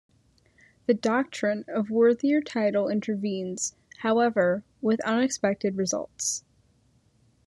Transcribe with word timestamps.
The 0.87 0.95
doctrine 0.95 1.63
of 1.67 1.91
worthier 1.91 2.41
title 2.41 2.89
intervenes, 2.89 3.75
however, 3.99 4.63
with 4.81 4.99
unexpected 5.01 5.77
results. 5.77 6.43